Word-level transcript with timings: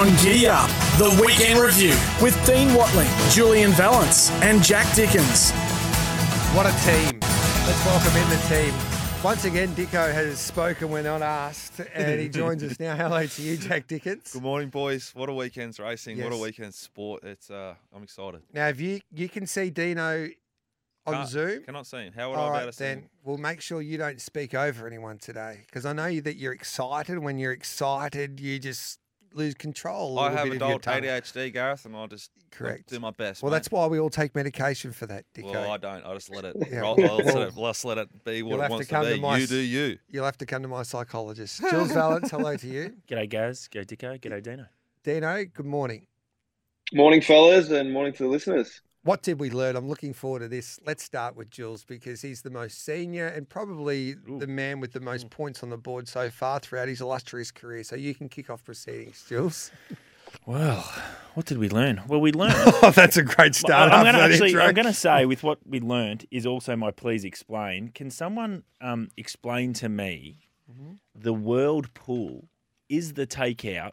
on 0.00 0.06
Giddy 0.16 0.46
Up, 0.46 0.70
the 0.96 1.22
weekend 1.22 1.60
review 1.60 1.94
with 2.22 2.34
Dean 2.46 2.72
Watling, 2.72 3.06
Julian 3.28 3.70
Valance, 3.72 4.30
and 4.40 4.62
Jack 4.64 4.86
Dickens. 4.96 5.50
What 6.56 6.64
a 6.64 6.72
team. 6.86 7.20
Let's 7.66 7.84
welcome 7.84 8.16
in 8.16 8.30
the 8.30 8.38
team. 8.48 8.74
Once 9.22 9.44
again, 9.44 9.68
Dicko 9.74 10.10
has 10.10 10.38
spoken 10.38 10.88
when 10.88 11.04
not 11.04 11.20
asked, 11.20 11.80
and 11.92 12.18
he 12.18 12.30
joins 12.30 12.62
us 12.62 12.80
now. 12.80 12.96
Hello 12.96 13.26
to 13.26 13.42
you, 13.42 13.58
Jack 13.58 13.88
Dickens. 13.88 14.32
Good 14.32 14.40
morning, 14.42 14.70
boys. 14.70 15.10
What 15.14 15.28
a 15.28 15.34
weekend's 15.34 15.78
racing. 15.78 16.22
What 16.24 16.32
a 16.32 16.38
weekend's 16.38 16.76
sport. 16.76 17.22
It's 17.22 17.50
uh, 17.50 17.74
I'm 17.94 18.02
excited. 18.02 18.40
Now, 18.54 18.68
if 18.68 18.80
you 18.80 19.00
you 19.12 19.28
can 19.28 19.46
see 19.46 19.68
Dino 19.68 20.28
on 21.04 21.12
Can't- 21.14 21.28
Zoom, 21.28 21.62
Cannot 21.64 21.86
see 21.86 21.98
him. 21.98 22.14
How 22.14 22.30
would 22.30 22.38
all 22.38 22.46
I 22.46 22.48
be 22.48 22.52
right, 22.52 22.62
able 22.62 22.72
to 22.72 22.76
see 22.78 22.84
then 22.84 22.98
him? 23.00 23.10
we'll 23.22 23.36
make 23.36 23.60
sure 23.60 23.82
you 23.82 23.98
don't 23.98 24.18
speak 24.22 24.54
over 24.54 24.86
anyone 24.86 25.18
today 25.18 25.64
because 25.66 25.84
I 25.84 25.92
know 25.92 26.20
that 26.20 26.36
you're 26.36 26.54
excited. 26.54 27.18
When 27.18 27.36
you're 27.38 27.52
excited, 27.52 28.40
you 28.40 28.58
just 28.58 28.98
lose 29.34 29.54
control. 29.54 30.18
a 30.18 30.20
I 30.20 30.24
little 30.24 30.36
have 30.38 30.46
bit 30.46 30.62
of 30.62 30.68
your 30.68 30.78
adult. 30.78 31.02
ADHD, 31.04 31.52
Gareth, 31.52 31.84
and 31.84 31.96
I 31.96 32.06
just 32.06 32.30
Correct. 32.50 32.88
do 32.88 32.98
my 33.00 33.10
best. 33.10 33.42
Well, 33.42 33.50
mate. 33.50 33.56
that's 33.56 33.70
why 33.70 33.86
we 33.86 33.98
all 34.00 34.10
take 34.10 34.34
medication 34.34 34.92
for 34.92 35.06
that, 35.06 35.24
Dicko. 35.34 35.52
Well, 35.52 35.70
I 35.70 35.76
don't. 35.76 36.04
I 36.04 36.14
just 36.14 36.30
let 36.30 36.44
it. 36.44 36.56
Yeah, 36.70 36.80
roll. 36.80 37.04
I'll 37.04 37.16
let 37.18 37.36
it 37.48 37.56
let's 37.56 37.84
let 37.84 37.98
it 37.98 38.08
be 38.24 38.42
what 38.42 38.50
You'll 38.52 38.58
it 38.58 38.62
have 38.62 38.68
to 38.68 38.72
wants 38.74 38.88
to, 38.88 38.94
come 38.94 39.04
to 39.06 39.14
be. 39.14 39.20
my 39.20 39.38
you 39.38 39.46
do 39.46 39.56
you. 39.56 39.98
You'll 40.08 40.24
have 40.24 40.38
to 40.38 40.46
come 40.46 40.62
to 40.62 40.68
my 40.68 40.82
psychologist. 40.82 41.60
Jules 41.70 41.92
Valance, 41.92 42.30
hello 42.30 42.56
to 42.56 42.66
you. 42.66 42.94
G'day, 43.08 43.28
Gaz. 43.28 43.68
Go 43.68 43.80
Dicko. 43.80 44.20
G'day, 44.20 44.42
Dino. 44.42 44.66
Dino, 45.04 45.44
good 45.44 45.66
morning. 45.66 46.06
Morning, 46.92 47.20
fellas, 47.20 47.70
and 47.70 47.92
morning 47.92 48.12
to 48.14 48.24
the 48.24 48.28
listeners. 48.28 48.80
What 49.02 49.22
did 49.22 49.40
we 49.40 49.48
learn? 49.48 49.76
I'm 49.76 49.88
looking 49.88 50.12
forward 50.12 50.40
to 50.40 50.48
this. 50.48 50.78
Let's 50.86 51.02
start 51.02 51.34
with 51.34 51.50
Jules 51.50 51.84
because 51.84 52.20
he's 52.20 52.42
the 52.42 52.50
most 52.50 52.84
senior 52.84 53.26
and 53.26 53.48
probably 53.48 54.14
the 54.14 54.46
man 54.46 54.78
with 54.78 54.92
the 54.92 55.00
most 55.00 55.30
points 55.30 55.62
on 55.62 55.70
the 55.70 55.78
board 55.78 56.06
so 56.06 56.28
far 56.28 56.60
throughout 56.60 56.88
his 56.88 57.00
illustrious 57.00 57.50
career. 57.50 57.82
So 57.82 57.96
you 57.96 58.14
can 58.14 58.28
kick 58.28 58.50
off 58.50 58.62
proceedings, 58.62 59.24
Jules. 59.26 59.70
Well, 60.44 60.84
what 61.34 61.46
did 61.46 61.56
we 61.58 61.70
learn? 61.70 62.02
Well, 62.06 62.20
we 62.20 62.30
learned. 62.32 62.54
oh, 62.58 62.92
that's 62.94 63.16
a 63.16 63.22
great 63.22 63.54
start. 63.54 63.90
I'm 63.90 64.04
going 64.04 64.14
to 64.14 64.20
actually. 64.20 64.50
intro. 64.50 64.64
I'm 64.64 64.74
going 64.74 64.86
to 64.86 64.92
say 64.92 65.24
with 65.24 65.42
what 65.42 65.58
we 65.66 65.80
learned 65.80 66.26
is 66.30 66.44
also 66.44 66.76
my 66.76 66.90
please 66.90 67.24
explain. 67.24 67.88
Can 67.94 68.10
someone 68.10 68.64
um, 68.80 69.08
explain 69.16 69.72
to 69.74 69.88
me 69.88 70.38
Mm-hmm. 70.70 70.92
the 71.16 71.32
world 71.32 71.92
pool 71.94 72.48
is 72.88 73.14
the 73.14 73.26
takeout 73.26 73.90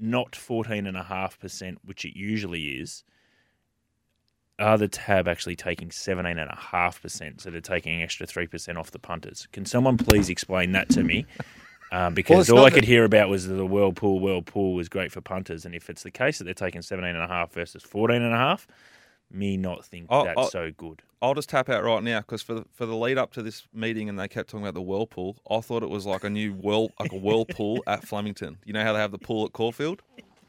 not 0.00 0.34
fourteen 0.34 0.86
and 0.86 0.96
a 0.96 1.02
half 1.02 1.38
percent, 1.38 1.78
which 1.84 2.02
it 2.06 2.16
usually 2.16 2.64
is. 2.80 3.04
Are 4.58 4.76
the 4.76 4.88
tab 4.88 5.28
actually 5.28 5.56
taking 5.56 5.90
seventeen 5.90 6.38
and 6.38 6.50
a 6.50 6.56
half 6.56 7.00
percent? 7.00 7.40
So 7.40 7.50
they're 7.50 7.60
taking 7.60 7.96
an 7.96 8.02
extra 8.02 8.26
three 8.26 8.46
percent 8.46 8.76
off 8.78 8.90
the 8.90 8.98
punters. 8.98 9.46
Can 9.52 9.64
someone 9.64 9.96
please 9.96 10.28
explain 10.28 10.72
that 10.72 10.88
to 10.90 11.02
me? 11.02 11.26
Um, 11.90 12.12
because 12.12 12.40
it's 12.40 12.50
all 12.50 12.66
I 12.66 12.70
could 12.70 12.84
hear 12.84 13.04
about 13.04 13.30
was 13.30 13.46
that 13.46 13.54
the 13.54 13.64
whirlpool 13.64 14.20
whirlpool 14.20 14.74
was 14.74 14.90
great 14.90 15.10
for 15.10 15.22
punters, 15.22 15.64
and 15.64 15.74
if 15.74 15.88
it's 15.88 16.02
the 16.02 16.10
case 16.10 16.36
that 16.36 16.44
they're 16.44 16.52
taking 16.52 16.82
seventeen 16.82 17.14
and 17.14 17.24
a 17.24 17.28
half 17.28 17.52
versus 17.52 17.82
fourteen 17.82 18.20
and 18.20 18.34
a 18.34 18.36
half, 18.36 18.66
me 19.30 19.56
not 19.56 19.84
think 19.84 20.06
Oh, 20.10 20.24
that's 20.24 20.38
oh. 20.38 20.48
so 20.48 20.70
good. 20.76 21.02
I'll 21.20 21.34
just 21.34 21.48
tap 21.48 21.68
out 21.68 21.82
right 21.82 22.02
now 22.02 22.20
because 22.20 22.42
for 22.42 22.54
the, 22.54 22.64
for 22.74 22.86
the 22.86 22.94
lead 22.94 23.18
up 23.18 23.32
to 23.32 23.42
this 23.42 23.66
meeting, 23.72 24.08
and 24.08 24.18
they 24.18 24.28
kept 24.28 24.50
talking 24.50 24.64
about 24.64 24.74
the 24.74 24.82
whirlpool. 24.82 25.38
I 25.50 25.60
thought 25.60 25.82
it 25.82 25.90
was 25.90 26.06
like 26.06 26.24
a 26.24 26.30
new 26.30 26.52
whirl, 26.52 26.90
like 27.00 27.12
a 27.12 27.16
whirlpool 27.16 27.82
at 27.86 28.06
Flemington. 28.06 28.58
You 28.64 28.72
know 28.72 28.84
how 28.84 28.92
they 28.92 29.00
have 29.00 29.10
the 29.10 29.18
pool 29.18 29.46
at 29.46 29.52
Caulfield, 29.52 30.02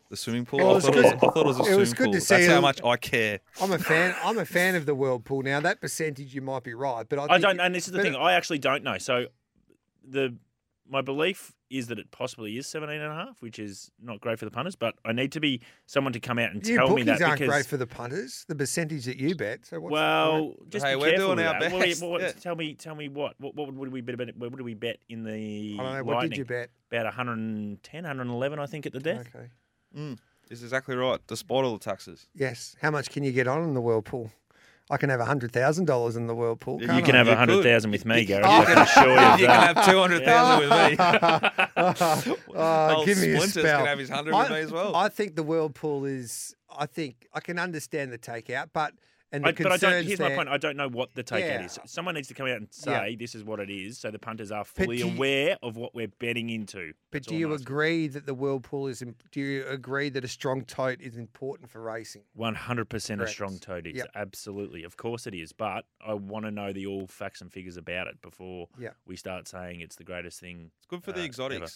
the 0.10 0.18
swimming 0.18 0.46
pool. 0.46 0.60
Well, 0.60 0.78
I, 0.78 0.80
thought 0.80 0.96
it 0.96 1.04
was, 1.04 1.14
I 1.14 1.18
thought 1.18 1.38
it 1.38 1.46
was 1.46 1.58
a 1.58 1.62
it 1.62 1.64
swimming 1.66 1.80
was 1.80 1.94
good 1.94 2.04
pool. 2.06 2.14
to 2.14 2.22
see 2.22 2.36
That's 2.36 2.48
how 2.48 2.56
you- 2.56 2.62
much 2.62 2.84
I 2.84 2.98
care. 2.98 3.40
I'm 3.62 3.72
a 3.72 3.80
fan. 3.80 4.16
I'm 4.24 4.38
a 4.38 4.46
fan 4.46 4.76
of 4.76 4.86
the 4.86 4.96
whirlpool. 4.96 5.44
Now 5.44 5.60
that 5.62 5.82
percentage, 5.82 6.34
you 6.34 6.42
might 6.42 6.64
be 6.64 6.74
right, 6.74 7.08
but 7.08 7.20
I, 7.20 7.36
I 7.36 7.38
don't, 7.38 7.60
and 7.60 7.74
this 7.74 7.88
is 7.88 7.94
the 7.94 8.02
thing. 8.02 8.16
I 8.16 8.34
actually 8.34 8.60
don't 8.60 8.84
know. 8.84 8.98
So, 8.98 9.28
the 10.08 10.36
my 10.92 11.02
belief 11.02 11.54
is 11.70 11.86
that 11.86 12.00
it 12.00 12.10
possibly 12.10 12.58
is 12.58 12.66
17 12.66 13.00
and 13.00 13.12
a 13.12 13.16
half, 13.16 13.44
which 13.44 13.60
is 13.60 13.92
not 14.02 14.20
great 14.20 14.40
for 14.40 14.46
the 14.46 14.50
punters. 14.52 14.76
But 14.76 14.96
I 15.06 15.12
need 15.12 15.32
to 15.34 15.40
be 15.40 15.62
someone 15.86 16.14
to 16.14 16.20
come 16.20 16.40
out 16.40 16.52
and 16.52 16.66
You 16.66 16.78
tell 16.78 16.90
me 16.96 17.04
that 17.04 17.22
aren't 17.22 17.40
because 17.40 17.48
great 17.54 17.66
for 17.68 17.78
the 17.78 17.86
punters. 17.86 18.44
The 18.48 18.56
percentage 18.56 19.06
that 19.06 19.18
you 19.18 19.36
bet. 19.36 19.68
So 19.68 19.80
what's 19.80 19.92
the 19.92 19.94
well, 19.94 20.56
just 20.70 20.84
Hey, 20.84 20.96
be 20.96 21.02
we're 21.02 21.10
careful 21.12 21.28
doing 21.28 21.38
with 21.38 21.46
our 21.46 21.60
that. 21.60 21.72
What- 21.72 21.86
best, 21.86 22.04
what- 22.04 22.22
yeah. 22.22 22.32
Tell 22.32 22.56
me, 22.56 22.74
tell 22.74 22.96
me 22.96 23.08
what? 23.08 23.36
What, 23.40 23.54
what 23.54 23.72
would 23.72 23.92
we 23.92 24.02
bet? 24.02 24.36
What 24.36 24.50
would 24.50 24.62
we 24.62 24.74
bet 24.74 24.98
in 25.10 25.24
the? 25.24 25.78
I 25.80 25.84
don't 25.84 25.94
know. 25.98 26.04
What 26.04 26.22
did 26.22 26.36
you 26.38 26.46
bet? 26.46 26.72
About 26.92 27.06
110, 27.06 28.04
111, 28.04 28.58
I 28.60 28.66
think, 28.66 28.88
at 28.88 28.94
the 28.94 29.00
death. 29.00 29.28
Okay. 29.36 29.46
Mm, 29.98 30.18
is 30.50 30.64
exactly 30.64 30.96
right. 30.96 31.20
Despite 31.28 31.64
all 31.64 31.74
the 31.78 31.84
taxes. 31.84 32.28
Yes. 32.36 32.76
How 32.82 32.92
much 32.92 33.10
can 33.10 33.24
you 33.24 33.32
get 33.32 33.48
on 33.48 33.64
in 33.64 33.74
the 33.74 33.82
whirlpool? 33.82 34.32
I 34.92 34.98
can 34.98 35.12
have 35.12 35.20
hundred 35.22 35.52
thousand 35.52 35.86
dollars 35.86 36.16
in 36.16 36.26
the 36.26 36.34
whirlpool. 36.34 36.82
You 36.82 36.88
can't 36.88 36.98
You 37.00 37.04
can 37.06 37.14
I? 37.16 37.18
have 37.20 37.28
You 37.28 37.34
a 37.34 37.36
hundred 37.36 37.54
could. 37.58 37.64
thousand 37.66 37.92
with 37.92 38.06
me, 38.06 38.26
Gareth. 38.26 38.48
Oh. 38.50 38.62
I 38.62 38.66
can 38.66 38.78
assure 38.80 39.04
you 39.06 39.12
you 39.12 39.18
that. 39.18 39.38
can 39.38 39.76
have 39.76 39.86
two 39.86 40.00
hundred 40.00 40.26
thousand 40.26 40.70
with 40.70 42.30
me. 42.30 42.36
Oh, 42.56 42.96
Old 42.98 43.06
give 43.06 43.18
me 43.20 43.30
a 43.34 43.36
Splinters 43.38 43.64
spell. 43.64 43.78
can 43.80 43.86
have 43.88 44.00
his 44.00 44.10
100 44.10 44.36
with 44.36 44.50
me 44.50 44.58
as 44.60 44.72
well. 44.72 44.96
I 44.96 45.10
think 45.10 45.36
the 45.36 45.44
whirlpool 45.44 46.06
is. 46.06 46.56
I 46.78 46.86
think 46.88 47.28
I 47.34 47.40
can 47.40 47.60
understand 47.60 48.12
the 48.12 48.18
takeout, 48.18 48.70
but 48.74 48.94
and 49.32 49.44
the 49.44 49.50
I, 49.50 49.52
but 49.52 49.72
I 49.72 49.78
don't. 49.78 50.06
Here's 50.06 50.20
my 50.20 50.34
point. 50.36 50.50
I 50.50 50.58
don't 50.58 50.76
know 50.78 50.88
what 50.90 51.14
the 51.16 51.24
takeout 51.24 51.40
Yeah. 51.40 51.66
is. 51.66 51.80
Someone 51.86 52.16
needs 52.16 52.28
to 52.30 52.34
come 52.34 52.48
out 52.48 52.58
and 52.58 52.68
Yeah. 52.86 53.02
say 53.06 53.16
this 53.16 53.36
is 53.36 53.44
what 53.44 53.60
it 53.60 53.70
is, 53.70 53.98
so 53.98 54.10
the 54.12 54.20
punters 54.20 54.52
are 54.52 54.64
fully 54.66 55.00
you- 55.00 55.10
aware 55.10 55.58
of 55.62 55.76
what 55.78 55.94
we're 55.94 56.08
betting 56.08 56.50
into. 56.50 56.94
But 57.12 57.24
That's 57.24 57.28
do 57.28 57.36
you 57.36 57.48
I'm 57.54 57.62
agree 57.62 58.08
that 58.08 58.26
the 58.26 58.34
whirlpool 58.34 58.88
is? 58.88 59.04
Do 59.32 59.40
you 59.40 59.66
agree 59.68 60.10
that 60.10 60.24
a 60.24 60.28
strong 60.28 60.66
tote 60.66 61.02
is 61.02 61.18
important 61.18 61.70
for 61.70 61.82
racing? 61.82 62.24
One 62.34 62.56
hundred 62.56 62.90
percent 62.90 63.22
a 63.22 63.28
strong 63.28 63.60
tote 63.60 63.88
is 63.88 63.98
Yep. 63.98 64.12
absolutely, 64.16 64.84
of 64.84 64.98
course 64.98 65.28
it 65.28 65.34
is. 65.34 65.54
But 65.54 65.86
I 66.02 66.14
want 66.14 66.46
to 66.46 66.52
know 66.52 66.74
the 66.74 66.86
all 66.88 67.08
facts 67.08 67.42
and 67.42 67.52
figures 67.52 67.78
about 67.78 68.08
it 68.08 68.22
before 68.22 68.68
Yeah. 68.78 68.92
we 69.06 69.16
start 69.16 69.48
saying 69.48 69.82
it's 69.82 69.96
the 69.96 70.04
greatest 70.04 70.40
thing. 70.40 70.72
It's 70.78 70.88
good 70.88 71.04
for 71.04 71.12
uh, 71.12 71.16
the 71.16 71.22
ever. 71.22 71.68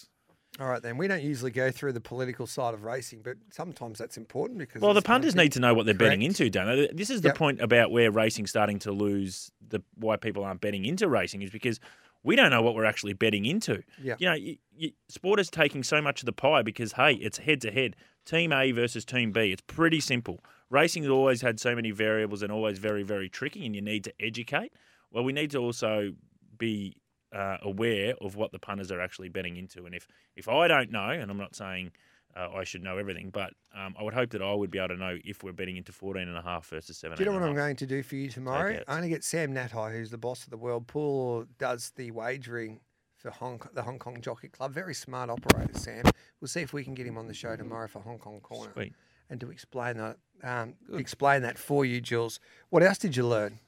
All 0.60 0.68
right, 0.68 0.80
then 0.80 0.96
we 0.96 1.08
don't 1.08 1.22
usually 1.22 1.50
go 1.50 1.72
through 1.72 1.94
the 1.94 2.00
political 2.00 2.46
side 2.46 2.74
of 2.74 2.84
racing, 2.84 3.22
but 3.22 3.36
sometimes 3.50 3.98
that's 3.98 4.16
important 4.16 4.58
because. 4.58 4.82
Well, 4.82 4.94
the 4.94 5.02
punters 5.02 5.34
need 5.34 5.50
to 5.52 5.60
know 5.60 5.74
what 5.74 5.84
they're 5.84 5.94
betting 5.94 6.22
into, 6.22 6.48
don't 6.48 6.66
they? 6.66 6.88
This 6.92 7.10
is 7.10 7.22
the 7.22 7.28
Yep. 7.28 7.36
point 7.36 7.60
about 7.60 7.90
where 7.90 8.10
racing's 8.12 8.50
starting 8.50 8.78
to 8.80 8.92
lose 8.92 9.50
the 9.68 9.82
why 9.96 10.16
people 10.16 10.44
aren't 10.44 10.60
betting 10.60 10.84
into 10.84 11.08
racing 11.08 11.42
is 11.42 11.50
because 11.50 11.80
we 12.22 12.36
don't 12.36 12.50
know 12.50 12.62
what 12.62 12.76
we're 12.76 12.84
actually 12.84 13.14
betting 13.14 13.46
into. 13.46 13.82
Yeah. 14.00 14.14
You 14.18 14.26
know, 14.28 14.34
you, 14.34 14.56
you, 14.76 14.92
sport 15.08 15.40
is 15.40 15.50
taking 15.50 15.82
so 15.82 16.00
much 16.00 16.22
of 16.22 16.26
the 16.26 16.32
pie 16.32 16.62
because 16.62 16.92
hey, 16.92 17.14
it's 17.14 17.38
head 17.38 17.60
to 17.62 17.72
head, 17.72 17.96
team 18.24 18.52
A 18.52 18.70
versus 18.70 19.04
team 19.04 19.32
B. 19.32 19.50
It's 19.50 19.62
pretty 19.66 20.00
simple. 20.00 20.38
Racing 20.70 21.02
has 21.02 21.10
always 21.10 21.40
had 21.42 21.58
so 21.58 21.74
many 21.74 21.90
variables 21.90 22.42
and 22.42 22.52
always 22.52 22.78
very 22.78 23.02
very 23.02 23.28
tricky, 23.28 23.66
and 23.66 23.74
you 23.74 23.82
need 23.82 24.04
to 24.04 24.12
educate. 24.20 24.72
Well, 25.10 25.24
we 25.24 25.32
need 25.32 25.50
to 25.50 25.58
also 25.58 26.12
be 26.56 26.96
uh, 27.34 27.58
aware 27.62 28.14
of 28.20 28.36
what 28.36 28.52
the 28.52 28.58
punters 28.58 28.92
are 28.92 29.00
actually 29.00 29.28
betting 29.28 29.56
into, 29.56 29.86
and 29.86 29.94
if 29.94 30.06
if 30.36 30.48
I 30.48 30.68
don't 30.68 30.90
know, 30.90 31.10
and 31.10 31.30
I'm 31.30 31.38
not 31.38 31.54
saying 31.54 31.92
uh, 32.36 32.48
I 32.54 32.64
should 32.64 32.82
know 32.82 32.98
everything, 32.98 33.30
but 33.30 33.52
um, 33.76 33.94
I 33.98 34.02
would 34.02 34.14
hope 34.14 34.30
that 34.30 34.42
I 34.42 34.52
would 34.54 34.70
be 34.70 34.78
able 34.78 34.88
to 34.88 34.96
know 34.96 35.18
if 35.24 35.42
we're 35.42 35.52
betting 35.52 35.76
into 35.76 35.92
14 35.92 36.26
and 36.26 36.36
a 36.36 36.42
half 36.42 36.66
versus 36.66 36.98
17. 36.98 37.16
Do 37.16 37.22
you 37.22 37.30
know 37.30 37.40
what 37.40 37.48
I'm 37.48 37.54
going 37.54 37.76
to 37.76 37.86
do 37.86 38.02
for 38.02 38.16
you 38.16 38.28
tomorrow? 38.28 38.78
I'm 38.88 38.98
going 38.98 39.02
to 39.02 39.08
get 39.08 39.24
Sam 39.24 39.54
Natai, 39.54 39.92
who's 39.92 40.10
the 40.10 40.18
boss 40.18 40.44
of 40.44 40.50
the 40.50 40.56
World 40.56 40.86
Pool, 40.86 41.46
does 41.58 41.92
the 41.96 42.10
wagering 42.10 42.80
for 43.16 43.30
Hong 43.30 43.60
the 43.72 43.82
Hong 43.82 43.98
Kong 43.98 44.20
Jockey 44.20 44.48
Club. 44.48 44.72
Very 44.72 44.94
smart 44.94 45.30
operator, 45.30 45.78
Sam. 45.78 46.04
We'll 46.40 46.48
see 46.48 46.60
if 46.60 46.72
we 46.72 46.84
can 46.84 46.94
get 46.94 47.06
him 47.06 47.16
on 47.16 47.26
the 47.26 47.34
show 47.34 47.56
tomorrow 47.56 47.88
for 47.88 48.00
Hong 48.00 48.18
Kong 48.18 48.40
Corner 48.40 48.72
Sweet. 48.74 48.92
and 49.30 49.40
to 49.40 49.50
explain 49.50 49.96
that. 49.96 50.18
Um, 50.42 50.74
explain 50.92 51.42
that 51.42 51.56
for 51.56 51.86
you, 51.86 52.00
Jules. 52.00 52.38
What 52.68 52.82
else 52.82 52.98
did 52.98 53.16
you 53.16 53.26
learn? 53.26 53.60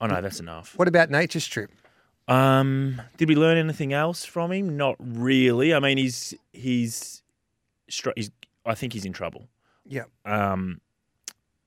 Oh 0.00 0.06
no, 0.06 0.20
that's 0.20 0.38
enough. 0.38 0.78
What 0.78 0.86
about 0.86 1.10
Nature 1.10 1.40
Strip? 1.40 1.70
Um, 2.26 3.00
did 3.16 3.28
we 3.28 3.34
learn 3.36 3.58
anything 3.58 3.92
else 3.92 4.24
from 4.24 4.52
him? 4.52 4.76
Not 4.76 4.96
really. 4.98 5.74
I 5.74 5.78
mean, 5.80 5.98
he's 5.98 6.34
he's, 6.52 7.22
he's 8.16 8.30
I 8.64 8.74
think 8.74 8.92
he's 8.92 9.04
in 9.04 9.12
trouble. 9.12 9.48
Yeah, 9.86 10.04
Um, 10.24 10.80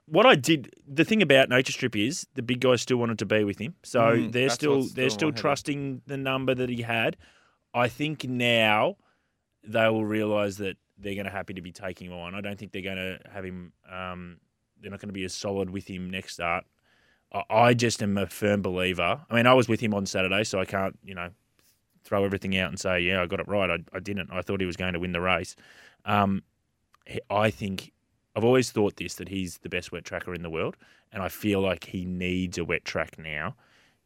what 0.07 0.25
I 0.25 0.34
did, 0.35 0.73
the 0.88 1.06
thing 1.06 1.22
about 1.22 1.50
Nature 1.50 1.72
Strip 1.73 1.96
is 1.96 2.25
the 2.34 2.41
big 2.41 2.62
guys 2.62 2.81
still 2.81 2.97
wanted 2.97 3.19
to 3.19 3.25
be 3.28 3.44
with 3.44 3.59
him, 3.59 3.75
so 3.84 4.00
Mm, 4.00 4.31
they're 4.31 4.44
that's 4.47 4.56
still 4.56 4.81
they're 4.81 5.09
still 5.09 5.09
still 5.09 5.28
in 5.29 5.34
my 5.34 5.38
head. 5.38 5.41
trusting 5.41 6.01
the 6.07 6.17
number 6.17 6.56
that 6.56 6.69
he 6.69 6.81
had. 6.81 7.17
I 7.75 7.90
think 7.90 8.23
now 8.23 8.96
they 9.63 9.88
will 9.90 10.06
realise 10.06 10.56
that 10.56 10.78
they're 10.97 11.13
going 11.13 11.25
to 11.25 11.31
happy 11.31 11.53
to 11.53 11.61
be 11.61 11.72
taking 11.72 12.08
him 12.08 12.17
on. 12.17 12.34
I 12.34 12.41
don't 12.41 12.58
think 12.58 12.72
they're 12.72 12.82
going 12.82 12.97
to 12.97 13.20
have 13.32 13.43
him. 13.46 13.73
Um, 13.87 14.37
they're 14.82 14.90
not 14.90 14.99
going 14.99 15.09
to 15.09 15.14
be 15.14 15.26
as 15.26 15.34
solid 15.34 15.70
with 15.70 15.87
him 15.87 16.09
next 16.09 16.34
start. 16.34 16.66
I, 17.50 17.74
just 17.74 18.02
am 18.02 18.18
a 18.18 18.26
firm 18.28 18.62
believer. 18.62 19.22
I 19.29 19.35
mean, 19.35 19.46
I 19.46 19.53
was 19.53 19.68
with 19.68 19.79
him 19.79 19.94
on 19.94 20.06
Saturday, 20.06 20.44
so 20.44 20.59
I 20.59 20.66
can't 20.66 20.97
you 21.03 21.14
know 21.14 21.29
throw 22.03 22.24
everything 22.24 22.58
out 22.58 22.70
and 22.70 22.79
say 22.79 23.02
yeah 23.02 23.22
I 23.22 23.26
got 23.26 23.41
it 23.41 23.47
right. 23.47 23.70
I, 23.70 23.78
I 23.94 24.00
didn't. 24.00 24.29
I 24.32 24.41
thought 24.41 24.59
he 24.62 24.66
was 24.66 24.78
going 24.78 24.94
to 24.94 25.00
win 25.00 25.12
the 25.12 25.22
race. 25.22 25.56
Um, 26.06 26.44
I 27.29 27.50
think 27.50 27.91
I've 28.35 28.46
always 28.46 28.72
thought 28.72 28.96
this 28.97 29.16
that 29.16 29.29
he's 29.29 29.58
the 29.59 29.70
best 29.70 29.91
wet 29.91 30.06
tracker 30.06 30.34
in 30.34 30.41
the 30.44 30.50
world, 30.50 30.78
and 31.12 31.22
I 31.22 31.29
feel 31.29 31.59
like 31.62 31.85
he 31.85 32.06
needs 32.06 32.58
a 32.58 32.64
wet 32.66 32.85
track 32.85 33.18
now 33.18 33.56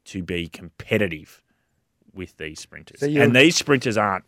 to 0.06 0.24
be 0.24 0.48
competitive 0.48 1.44
with 2.14 2.38
these 2.38 2.60
sprinters. 2.60 3.00
So 3.02 3.06
and 3.08 3.36
these 3.36 3.56
sprinters 3.56 3.98
aren't 3.98 4.26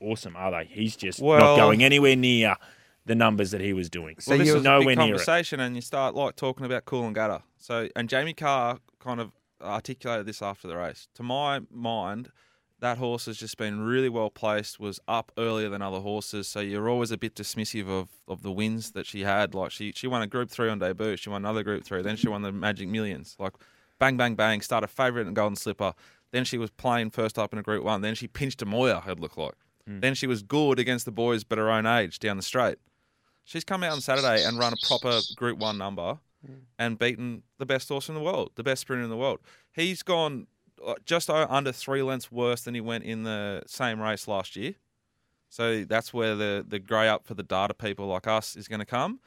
awesome, 0.00 0.36
are 0.36 0.50
they? 0.50 0.64
He's 0.64 0.96
just 0.96 1.20
Well- 1.20 1.40
not 1.40 1.56
going 1.56 1.82
anywhere 1.82 2.16
near 2.16 2.56
the 3.06 3.14
numbers 3.14 3.50
that 3.50 3.60
he 3.60 3.72
was 3.72 3.90
doing. 3.90 4.16
So 4.20 4.30
well, 4.32 4.38
this 4.38 4.46
you're- 4.48 4.60
is 4.60 4.64
a 4.64 4.68
nowhere 4.68 4.88
big 4.88 4.98
near 4.98 5.06
it. 5.06 5.10
conversation, 5.10 5.60
and 5.60 5.74
you 5.74 5.82
start 5.82 6.14
like 6.14 6.36
talking 6.36 6.64
about 6.66 6.84
Coolangatta. 6.84 7.42
So, 7.58 7.88
and 7.96 8.08
Jamie 8.08 8.34
Kah 8.34 8.78
kind 9.00 9.20
of 9.20 9.32
articulated 9.60 10.26
this 10.26 10.42
after 10.42 10.68
the 10.68 10.76
race. 10.76 11.08
To 11.14 11.22
my 11.22 11.60
mind, 11.70 12.30
that 12.80 12.98
horse 12.98 13.26
has 13.26 13.36
just 13.36 13.56
been 13.58 13.80
really 13.80 14.08
well 14.08 14.30
placed. 14.30 14.80
Was 14.80 14.98
up 15.06 15.30
earlier 15.38 15.68
than 15.68 15.82
other 15.82 16.00
horses, 16.00 16.48
so 16.48 16.60
you're 16.60 16.88
always 16.88 17.10
a 17.12 17.16
bit 17.18 17.34
dismissive 17.34 17.88
of, 17.88 18.08
of 18.26 18.42
the 18.42 18.50
wins 18.50 18.90
that 18.92 19.06
she 19.06 19.20
had. 19.20 19.54
Like 19.54 19.70
she 19.70 19.92
she 19.92 20.06
won 20.06 20.22
a 20.22 20.26
Group 20.26 20.50
Three 20.50 20.68
on 20.68 20.78
debut, 20.80 21.16
she 21.16 21.30
won 21.30 21.42
another 21.42 21.62
Group 21.62 21.84
Three, 21.84 22.02
then 22.02 22.16
she 22.16 22.28
won 22.28 22.42
the 22.42 22.50
Magic 22.52 22.88
Millions. 22.88 23.36
Like 23.38 23.52
bang 23.98 24.16
bang 24.16 24.34
bang, 24.34 24.60
started 24.60 24.88
favourite 24.88 25.26
in 25.28 25.34
Golden 25.34 25.56
Slipper. 25.56 25.94
Then 26.32 26.44
she 26.44 26.58
was 26.58 26.70
playing 26.70 27.10
first 27.10 27.38
up 27.38 27.52
in 27.52 27.58
a 27.58 27.62
Group 27.62 27.84
One. 27.84 28.00
Then 28.00 28.14
she 28.14 28.26
pinched 28.26 28.62
a 28.62 28.66
Moir. 28.66 29.02
It 29.06 29.20
looked 29.20 29.36
like. 29.38 29.54
Hmm. 29.86 30.00
Then 30.00 30.14
she 30.14 30.26
was 30.26 30.42
good 30.42 30.78
against 30.78 31.04
the 31.04 31.12
boys, 31.12 31.44
but 31.44 31.58
her 31.58 31.70
own 31.70 31.86
age 31.86 32.18
down 32.18 32.36
the 32.36 32.42
straight. 32.42 32.78
She's 33.44 33.64
come 33.64 33.82
out 33.82 33.92
on 33.92 34.00
Saturday 34.00 34.44
and 34.44 34.58
run 34.58 34.72
a 34.72 34.86
proper 34.86 35.20
Group 35.36 35.58
One 35.58 35.78
number 35.78 36.18
and 36.78 36.98
beaten 36.98 37.42
the 37.58 37.66
best 37.66 37.88
horse 37.88 38.08
in 38.08 38.14
the 38.14 38.20
world, 38.20 38.50
the 38.56 38.62
best 38.62 38.82
sprinter 38.82 39.04
in 39.04 39.10
the 39.10 39.16
world. 39.16 39.40
He's 39.72 40.02
gone 40.02 40.46
uh, 40.84 40.94
just 41.04 41.30
under 41.30 41.72
three 41.72 42.02
lengths 42.02 42.32
worse 42.32 42.62
than 42.62 42.74
he 42.74 42.80
went 42.80 43.04
in 43.04 43.22
the 43.22 43.62
same 43.66 44.00
race 44.00 44.26
last 44.26 44.56
year. 44.56 44.74
So 45.48 45.84
that's 45.84 46.14
where 46.14 46.34
the 46.34 46.64
the 46.66 46.78
grey 46.78 47.08
up 47.08 47.26
for 47.26 47.34
the 47.34 47.42
data 47.42 47.74
people 47.74 48.06
like 48.06 48.26
us 48.26 48.56
is 48.56 48.68
going 48.68 48.80
to 48.80 48.86
come. 48.86 49.20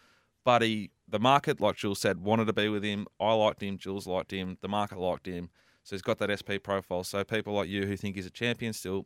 But 0.44 0.62
he, 0.62 0.92
the 1.08 1.20
market, 1.20 1.60
like 1.60 1.76
Jules 1.76 2.00
said, 2.00 2.20
wanted 2.20 2.46
to 2.46 2.54
be 2.54 2.70
with 2.70 2.84
him. 2.84 3.08
I 3.20 3.34
liked 3.34 3.62
him. 3.64 3.78
Jules 3.78 4.06
liked 4.08 4.32
him. 4.32 4.58
The 4.62 4.68
market 4.68 5.00
liked 5.00 5.28
him. 5.28 5.50
So 5.84 5.96
he's 5.96 6.02
got 6.02 6.18
that 6.20 6.32
SP 6.34 6.62
profile. 6.62 7.04
So 7.04 7.24
people 7.24 7.54
like 7.54 7.70
you 7.70 7.86
who 7.86 7.96
think 7.96 8.16
he's 8.16 8.26
a 8.26 8.32
champion 8.32 8.74
still, 8.74 9.06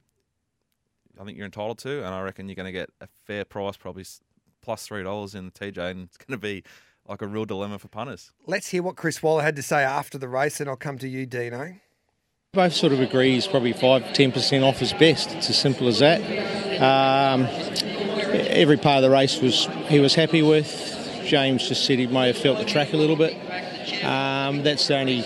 I 1.19 1.23
think 1.23 1.37
you're 1.37 1.45
entitled 1.45 1.77
to, 1.79 1.97
and 1.97 2.07
I 2.07 2.21
reckon 2.21 2.47
you're 2.47 2.55
going 2.55 2.65
to 2.65 2.71
get 2.71 2.89
a 3.01 3.07
fair 3.25 3.43
price, 3.45 3.77
probably 3.77 4.05
plus 4.69 4.85
three 4.85 5.01
dollars 5.01 5.33
in 5.33 5.45
the 5.45 5.51
TJ, 5.51 5.89
and 5.89 6.03
it's 6.03 6.15
going 6.17 6.37
to 6.37 6.37
be 6.37 6.63
like 7.07 7.23
a 7.23 7.27
real 7.27 7.43
dilemma 7.43 7.79
for 7.79 7.87
punters. 7.87 8.31
Let's 8.45 8.67
hear 8.67 8.83
what 8.83 8.97
Chris 8.97 9.23
Waller 9.23 9.41
had 9.41 9.55
to 9.55 9.63
say 9.63 9.83
after 9.83 10.19
the 10.19 10.27
race, 10.27 10.59
and 10.59 10.69
I'll 10.69 10.75
come 10.75 10.99
to 10.99 11.07
you, 11.09 11.25
Dino. 11.25 11.73
Both 12.53 12.73
sort 12.73 12.93
of 12.93 12.99
agree 12.99 13.31
he's 13.31 13.47
probably 13.47 13.73
5 13.73 14.03
10% 14.03 14.63
off 14.63 14.77
his 14.77 14.93
best. 14.93 15.31
It's 15.31 15.49
as 15.49 15.57
simple 15.57 15.87
as 15.87 15.97
that. 15.99 16.21
Um, 16.79 17.47
every 18.31 18.77
part 18.77 18.97
of 18.97 19.01
the 19.01 19.09
race 19.09 19.41
was 19.41 19.65
he 19.87 19.99
was 19.99 20.13
happy 20.13 20.43
with. 20.43 20.67
James 21.25 21.67
just 21.67 21.83
said 21.85 21.97
he 21.97 22.05
may 22.05 22.27
have 22.27 22.37
felt 22.37 22.59
the 22.59 22.65
track 22.65 22.93
a 22.93 22.97
little 22.97 23.15
bit. 23.15 23.33
Um, 24.05 24.61
that's 24.61 24.87
the 24.87 24.99
only 24.99 25.25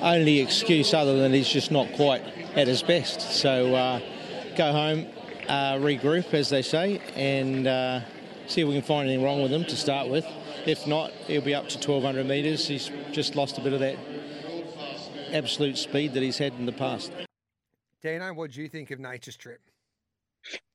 only 0.00 0.40
excuse 0.40 0.94
other 0.94 1.18
than 1.18 1.34
he's 1.34 1.50
just 1.50 1.70
not 1.70 1.92
quite 1.96 2.22
at 2.56 2.66
his 2.66 2.82
best. 2.82 3.20
So 3.20 3.74
uh, 3.74 4.00
go 4.56 4.72
home, 4.72 5.06
uh, 5.48 5.74
regroup, 5.74 6.32
as 6.32 6.48
they 6.48 6.62
say, 6.62 7.02
and 7.14 7.66
uh, 7.66 8.00
see 8.50 8.62
if 8.62 8.68
we 8.68 8.74
can 8.74 8.82
find 8.82 9.08
anything 9.08 9.24
wrong 9.24 9.42
with 9.42 9.52
him 9.52 9.64
to 9.64 9.76
start 9.76 10.08
with. 10.08 10.26
If 10.66 10.86
not, 10.86 11.12
he'll 11.26 11.42
be 11.42 11.54
up 11.54 11.68
to 11.68 11.76
1200 11.76 12.26
metres. 12.26 12.66
He's 12.66 12.90
just 13.12 13.36
lost 13.36 13.58
a 13.58 13.60
bit 13.60 13.72
of 13.72 13.80
that 13.80 13.96
absolute 15.32 15.78
speed 15.78 16.14
that 16.14 16.22
he's 16.22 16.38
had 16.38 16.54
in 16.54 16.66
the 16.66 16.72
past. 16.72 17.12
Dino, 18.02 18.32
what 18.34 18.50
do 18.50 18.62
you 18.62 18.68
think 18.68 18.90
of 18.90 18.98
Nature 18.98 19.32
Strip? 19.32 19.60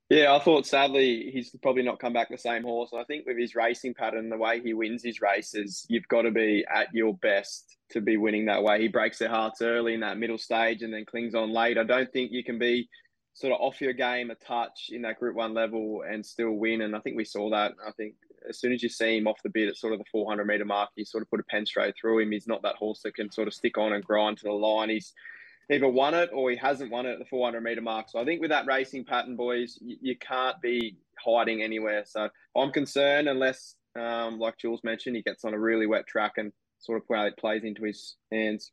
Yeah, 0.10 0.36
I 0.36 0.40
thought 0.40 0.68
sadly 0.68 1.32
he's 1.34 1.50
probably 1.64 1.82
not 1.82 2.00
come 2.00 2.14
back 2.14 2.30
the 2.30 2.38
same 2.38 2.62
horse. 2.62 2.92
And 2.92 3.02
I 3.02 3.06
think 3.06 3.26
with 3.26 3.40
his 3.40 3.56
racing 3.56 3.96
pattern, 3.96 4.30
the 4.30 4.38
way 4.38 4.62
he 4.62 4.74
wins 4.76 5.04
his 5.04 5.20
races, 5.20 5.86
you've 5.90 6.08
got 6.08 6.22
to 6.24 6.32
be 6.32 6.64
at 6.72 6.94
your 6.94 7.16
best 7.16 7.76
to 7.90 8.02
be 8.02 8.18
winning 8.18 8.46
that 8.46 8.62
way. 8.62 8.80
He 8.80 8.88
breaks 8.88 9.18
their 9.18 9.30
hearts 9.30 9.64
early 9.64 9.96
in 9.96 10.02
that 10.02 10.20
middle 10.20 10.38
stage 10.38 10.84
and 10.84 10.94
then 10.94 11.06
clings 11.06 11.34
on 11.34 11.52
late. 11.52 11.80
I 11.80 11.84
don't 11.84 12.12
think 12.14 12.32
you 12.32 12.44
can 12.44 12.60
be 12.60 12.88
sort 13.36 13.54
of 13.54 13.60
off 13.60 13.82
your 13.82 13.94
game 13.94 14.32
a 14.32 14.36
touch 14.36 14.90
in 14.92 15.02
that 15.04 15.20
Group 15.20 15.36
One 15.36 15.54
level 15.54 16.04
and 16.10 16.26
still 16.26 16.52
win. 16.52 16.82
And 16.82 16.96
I 16.96 17.00
think 17.00 17.18
we 17.18 17.26
saw 17.26 17.50
that. 17.52 17.74
I 17.86 17.92
think 17.92 18.16
as 18.50 18.60
soon 18.60 18.72
as 18.72 18.82
you 18.82 18.90
see 18.90 19.18
him 19.18 19.28
off 19.28 19.44
the 19.44 19.50
bit 19.50 19.68
at 19.68 19.78
sort 19.78 19.94
of 19.94 20.00
the 20.00 20.06
400 20.10 20.46
meter 20.46 20.66
mark, 20.66 20.90
you 20.96 21.04
sort 21.04 21.22
of 21.22 21.30
put 21.30 21.42
a 21.42 21.44
pen 21.44 21.66
straight 21.66 21.96
through 22.00 22.20
him. 22.20 22.32
He's 22.32 22.48
not 22.48 22.62
that 22.64 22.78
horse 22.78 23.02
that 23.04 23.16
can 23.16 23.30
sort 23.30 23.50
of 23.50 23.54
stick 23.54 23.78
on 23.78 23.92
and 23.92 24.04
grind 24.04 24.38
to 24.38 24.46
the 24.46 24.54
line. 24.54 24.90
He's 24.90 25.14
either 25.70 25.90
won 25.90 26.14
it 26.14 26.30
or 26.34 26.50
he 26.50 26.56
hasn't 26.56 26.92
won 26.92 27.06
it 27.06 27.14
at 27.14 27.20
the 27.20 27.26
400 27.26 27.62
meter 27.62 27.82
mark. 27.82 28.10
So 28.10 28.20
I 28.20 28.26
think 28.26 28.40
with 28.40 28.52
that 28.52 28.68
racing 28.68 29.04
pattern, 29.04 29.36
boys, 29.36 29.78
you, 29.82 29.98
you 30.02 30.18
can't 30.18 30.60
be 30.62 30.96
hiding 31.20 31.62
anywhere. 31.62 32.04
So 32.06 32.30
I'm 32.56 32.72
concerned 32.72 33.28
unless, 33.28 33.76
um, 34.00 34.40
like 34.40 34.58
Jules 34.58 34.82
mentioned, 34.86 35.18
he 35.18 35.22
gets 35.22 35.44
on 35.44 35.54
a 35.54 35.60
really 35.60 35.88
wet 35.88 36.08
track 36.08 36.34
and 36.38 36.54
sort 36.80 37.02
of 37.02 37.36
plays 37.38 37.64
into 37.66 37.84
his 37.84 38.16
hands. 38.32 38.72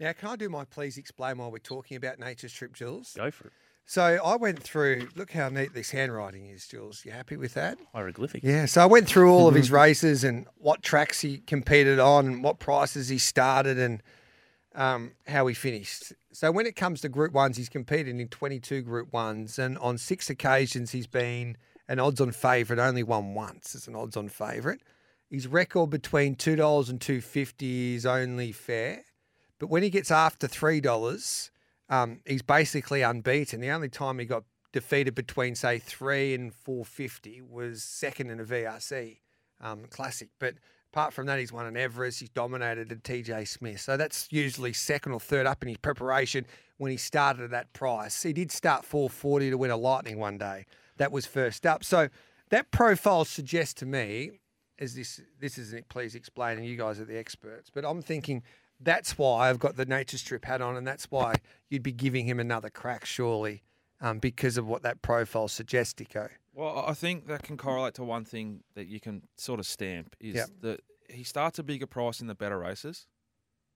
Now, 0.00 0.12
can 0.14 0.30
I 0.30 0.36
do 0.36 0.48
my 0.48 0.64
please 0.64 0.96
explain 0.96 1.36
while 1.38 1.52
we're 1.52 1.58
talking 1.58 1.98
about 1.98 2.18
Nature 2.18 2.48
Strip, 2.48 2.72
Jules? 2.72 3.12
Go 3.14 3.30
for 3.30 3.48
it. 3.48 3.52
So 3.84 4.02
I 4.02 4.36
went 4.36 4.62
through, 4.62 5.08
look 5.14 5.32
how 5.32 5.50
neat 5.50 5.74
this 5.74 5.90
handwriting 5.90 6.46
is, 6.46 6.66
Jules. 6.66 7.04
You 7.04 7.12
happy 7.12 7.36
with 7.36 7.52
that? 7.54 7.76
Hieroglyphic. 7.92 8.42
Yeah, 8.42 8.64
so 8.64 8.80
I 8.82 8.86
went 8.86 9.06
through 9.08 9.30
all 9.30 9.46
of 9.46 9.54
his 9.54 9.70
races 9.72 10.24
and 10.24 10.46
what 10.56 10.82
tracks 10.82 11.20
he 11.20 11.38
competed 11.38 11.98
on 11.98 12.26
and 12.26 12.42
what 12.42 12.60
prices 12.60 13.08
he 13.08 13.18
started 13.18 13.78
and 13.78 14.02
um, 14.74 15.12
how 15.26 15.46
he 15.48 15.54
finished. 15.54 16.14
So 16.32 16.50
when 16.50 16.64
it 16.64 16.76
comes 16.76 17.02
to 17.02 17.08
Group 17.10 17.32
Ones, 17.32 17.58
he's 17.58 17.68
competed 17.68 18.18
in 18.18 18.28
22 18.28 18.82
Group 18.82 19.12
Ones, 19.12 19.58
and 19.58 19.76
on 19.78 19.98
six 19.98 20.30
occasions 20.30 20.92
he's 20.92 21.08
been 21.08 21.58
an 21.88 21.98
odds-on 21.98 22.32
favourite. 22.32 22.80
Only 22.80 23.02
won 23.02 23.34
once 23.34 23.74
as 23.74 23.88
an 23.88 23.96
odds-on 23.96 24.28
favourite. 24.28 24.80
His 25.28 25.46
record 25.46 25.90
between 25.90 26.36
two 26.36 26.56
dollars 26.56 26.88
and 26.88 27.00
two 27.00 27.20
fifty 27.20 27.94
is 27.94 28.06
only 28.06 28.52
fair, 28.52 29.02
but 29.60 29.68
when 29.68 29.84
he 29.84 29.90
gets 29.90 30.10
after 30.10 30.48
three 30.48 30.80
dollars, 30.80 31.52
um, 31.88 32.20
he's 32.26 32.42
basically 32.42 33.02
unbeaten. 33.02 33.60
The 33.60 33.70
only 33.70 33.88
time 33.88 34.18
he 34.18 34.24
got 34.24 34.42
defeated 34.72 35.14
between 35.14 35.54
say 35.54 35.78
three 35.78 36.34
and 36.34 36.52
four 36.52 36.84
fifty 36.84 37.40
was 37.40 37.84
second 37.84 38.30
in 38.30 38.40
a 38.40 38.44
VRC 38.44 39.18
um, 39.60 39.84
classic. 39.90 40.30
But 40.38 40.54
apart 40.92 41.12
from 41.12 41.26
that, 41.26 41.38
he's 41.38 41.52
won 41.52 41.66
an 41.66 41.76
Everest. 41.76 42.20
He's 42.20 42.30
dominated 42.30 42.90
a 42.90 42.96
TJ 42.96 43.46
Smith. 43.46 43.80
So 43.80 43.96
that's 43.96 44.28
usually 44.30 44.72
second 44.72 45.12
or 45.12 45.20
third 45.20 45.46
up 45.46 45.62
in 45.62 45.68
his 45.68 45.78
preparation 45.78 46.46
when 46.78 46.90
he 46.90 46.96
started 46.96 47.44
at 47.44 47.50
that 47.50 47.72
price. 47.74 48.22
He 48.22 48.32
did 48.32 48.50
start 48.50 48.84
440 48.84 49.50
to 49.50 49.58
win 49.58 49.70
a 49.70 49.76
Lightning 49.76 50.18
one 50.18 50.38
day. 50.38 50.64
That 50.96 51.12
was 51.12 51.26
first 51.26 51.66
up. 51.66 51.84
So 51.84 52.08
that 52.48 52.70
profile 52.70 53.24
suggests 53.24 53.74
to 53.74 53.86
me, 53.86 54.40
as 54.78 54.94
this 54.94 55.20
this 55.38 55.58
isn't 55.58 55.88
please 55.88 56.14
explain, 56.14 56.56
and 56.56 56.66
you 56.66 56.76
guys 56.76 56.98
are 56.98 57.04
the 57.04 57.18
experts, 57.18 57.70
but 57.72 57.84
I'm 57.84 58.02
thinking 58.02 58.42
that's 58.80 59.18
why 59.18 59.48
I've 59.50 59.58
got 59.58 59.76
the 59.76 59.84
nature 59.86 60.18
strip 60.18 60.44
hat 60.44 60.60
on, 60.60 60.76
and 60.76 60.86
that's 60.86 61.10
why 61.10 61.34
you'd 61.68 61.82
be 61.82 61.92
giving 61.92 62.26
him 62.26 62.40
another 62.40 62.70
crack, 62.70 63.04
surely, 63.04 63.62
um, 64.00 64.18
because 64.18 64.56
of 64.56 64.66
what 64.66 64.82
that 64.82 65.02
profile 65.02 65.48
suggests, 65.48 65.94
Dicko. 65.94 66.28
Well, 66.54 66.84
I 66.86 66.94
think 66.94 67.26
that 67.28 67.42
can 67.42 67.56
correlate 67.56 67.94
to 67.94 68.04
one 68.04 68.24
thing 68.24 68.62
that 68.74 68.86
you 68.86 69.00
can 69.00 69.22
sort 69.36 69.60
of 69.60 69.66
stamp 69.66 70.16
is 70.18 70.34
Yep. 70.36 70.48
that 70.62 70.80
he 71.08 71.22
starts 71.22 71.58
a 71.58 71.62
bigger 71.62 71.86
price 71.86 72.20
in 72.20 72.26
the 72.26 72.34
better 72.34 72.58
races, 72.58 73.06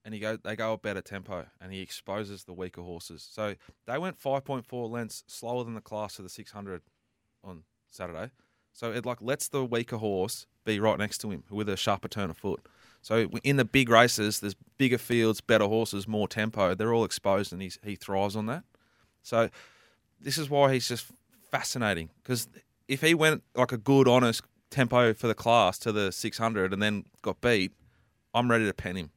and 0.03 0.13
he 0.13 0.19
go 0.19 0.37
they 0.37 0.55
go 0.55 0.73
a 0.73 0.77
better 0.77 1.01
tempo, 1.01 1.47
and 1.61 1.71
he 1.71 1.81
exposes 1.81 2.43
the 2.43 2.53
weaker 2.53 2.81
horses. 2.81 3.27
So 3.29 3.55
they 3.87 3.97
went 3.97 4.19
five 4.19 4.43
point 4.43 4.65
four 4.65 4.87
lengths 4.87 5.23
slower 5.27 5.63
than 5.63 5.73
the 5.73 5.81
class 5.81 6.19
of 6.19 6.23
the 6.25 6.29
six 6.29 6.51
hundred 6.51 6.81
on 7.43 7.63
Saturday. 7.89 8.31
So 8.73 8.91
it 8.91 9.05
like 9.05 9.21
lets 9.21 9.47
the 9.47 9.63
weaker 9.63 9.97
horse 9.97 10.47
be 10.65 10.79
right 10.79 10.99
next 10.99 11.19
to 11.19 11.31
him 11.31 11.43
with 11.49 11.69
a 11.69 11.77
sharper 11.77 12.07
turn 12.09 12.29
of 12.29 12.37
foot. 12.37 12.65
So 13.01 13.29
in 13.43 13.55
the 13.57 13.65
big 13.65 13.89
races, 13.89 14.39
there's 14.41 14.55
bigger 14.77 14.97
fields, 14.97 15.41
better 15.41 15.65
horses, 15.65 16.07
more 16.07 16.27
tempo. 16.27 16.75
They're 16.75 16.93
all 16.93 17.05
exposed, 17.05 17.53
and 17.53 17.61
he's, 17.61 17.79
he 17.83 17.95
thrives 17.95 18.35
on 18.35 18.45
that. 18.47 18.63
So 19.23 19.49
this 20.19 20.37
is 20.37 20.49
why 20.49 20.73
he's 20.73 20.87
just 20.87 21.07
fascinating 21.51 22.09
because 22.21 22.47
if 22.87 23.01
he 23.01 23.13
went 23.13 23.43
like 23.55 23.71
a 23.71 23.77
good, 23.77 24.07
honest 24.07 24.41
tempo 24.69 25.13
for 25.13 25.27
the 25.27 25.33
class 25.33 25.77
to 25.79 25.91
the 25.91 26.11
600 26.11 26.73
and 26.73 26.81
then 26.81 27.05
got 27.21 27.41
beat, 27.41 27.71
I'm 28.33 28.49
ready 28.49 28.65
to 28.65 28.73
pen 28.73 28.95
him. 28.95 29.11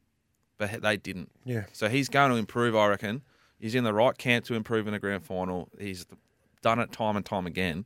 But 0.57 0.81
they 0.81 0.97
didn't. 0.97 1.31
Yeah. 1.45 1.65
So 1.71 1.87
he's 1.87 2.09
going 2.09 2.31
to 2.31 2.37
improve, 2.37 2.75
I 2.75 2.87
reckon. 2.87 3.21
He's 3.59 3.75
in 3.75 3.83
the 3.83 3.93
right 3.93 4.17
camp 4.17 4.45
to 4.45 4.55
improve 4.55 4.87
in 4.87 4.93
the 4.93 4.99
grand 4.99 5.23
final. 5.23 5.69
He's 5.79 6.05
done 6.61 6.79
it 6.79 6.91
time 6.91 7.15
and 7.15 7.25
time 7.25 7.45
again. 7.45 7.85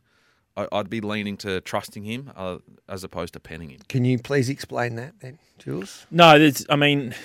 I, 0.55 0.67
I'd 0.71 0.89
be 0.89 1.01
leaning 1.01 1.37
to 1.37 1.61
trusting 1.61 2.03
him 2.03 2.31
uh, 2.35 2.57
as 2.87 3.03
opposed 3.03 3.33
to 3.33 3.39
penning 3.39 3.69
him. 3.69 3.79
Can 3.89 4.05
you 4.05 4.19
please 4.19 4.49
explain 4.49 4.95
that 4.95 5.19
then, 5.19 5.39
Jules? 5.57 6.05
No, 6.11 6.37
there's, 6.37 6.65
I 6.69 6.75
mean, 6.75 7.15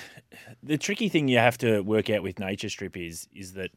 the 0.62 0.78
tricky 0.78 1.08
thing 1.08 1.28
you 1.28 1.38
have 1.38 1.58
to 1.58 1.80
work 1.80 2.10
out 2.10 2.22
with 2.22 2.38
Nature 2.38 2.68
Strip 2.68 2.96
is 2.96 3.28
is 3.34 3.52
that 3.54 3.70